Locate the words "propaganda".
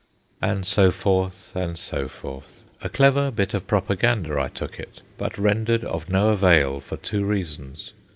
3.67-4.39